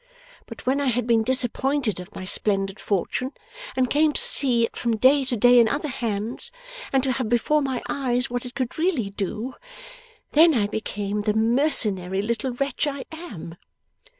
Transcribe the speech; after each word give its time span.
But 0.47 0.65
when 0.65 0.81
I 0.81 0.87
had 0.87 1.05
been 1.05 1.21
disappointed 1.21 1.99
of 1.99 2.15
my 2.15 2.25
splendid 2.25 2.79
fortune, 2.79 3.33
and 3.75 3.87
came 3.87 4.13
to 4.13 4.19
see 4.19 4.63
it 4.65 4.75
from 4.75 4.95
day 4.95 5.23
to 5.25 5.37
day 5.37 5.59
in 5.59 5.67
other 5.69 5.89
hands, 5.89 6.51
and 6.91 7.03
to 7.03 7.11
have 7.11 7.29
before 7.29 7.61
my 7.61 7.83
eyes 7.87 8.27
what 8.27 8.43
it 8.43 8.55
could 8.55 8.79
really 8.79 9.11
do, 9.11 9.53
then 10.31 10.55
I 10.55 10.65
became 10.65 11.21
the 11.21 11.35
mercenary 11.35 12.23
little 12.23 12.51
wretch 12.53 12.87
I 12.87 13.05
am. 13.11 13.57